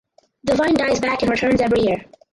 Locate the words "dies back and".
0.73-1.29